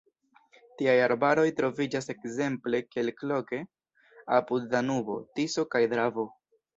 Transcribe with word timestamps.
Tiaj 0.77 0.93
arbaroj 1.07 1.43
troviĝas 1.59 2.07
ekzemple 2.13 2.79
kelkloke 2.95 3.59
apud 4.39 4.65
Danubo, 4.73 5.19
Tiso 5.37 5.67
kaj 5.77 5.83
Dravo. 5.93 6.27